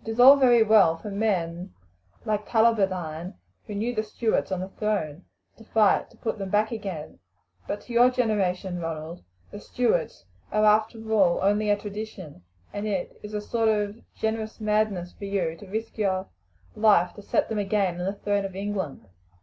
It 0.00 0.08
is 0.08 0.18
all 0.18 0.36
very 0.36 0.62
well 0.62 0.96
for 0.96 1.10
men 1.10 1.74
like 2.24 2.48
Tullibardine, 2.48 3.34
who 3.66 3.74
knew 3.74 3.94
the 3.94 4.02
Stuarts 4.02 4.50
on 4.50 4.60
the 4.60 4.70
throne, 4.70 5.26
to 5.58 5.64
fight 5.64 6.08
to 6.08 6.16
put 6.16 6.38
them 6.38 6.48
back 6.48 6.72
again; 6.72 7.18
but 7.66 7.82
to 7.82 7.92
your 7.92 8.08
generation, 8.08 8.78
Ronald, 8.80 9.22
the 9.50 9.60
Stuarts 9.60 10.24
are 10.50 10.64
after 10.64 11.12
all 11.12 11.40
only 11.42 11.68
a 11.68 11.76
tradition, 11.76 12.44
and 12.72 12.86
it 12.86 13.20
is 13.22 13.34
a 13.34 13.42
sort 13.42 13.68
of 13.68 14.00
generous 14.14 14.58
madness 14.58 15.12
for 15.12 15.26
you 15.26 15.54
to 15.58 15.66
risk 15.68 15.98
your 15.98 16.28
life 16.74 17.12
to 17.16 17.20
set 17.22 17.50
them 17.50 17.58
again 17.58 18.00
on 18.00 18.06
the 18.06 18.14
throne 18.14 18.46
of 18.46 18.56
England. 18.56 19.06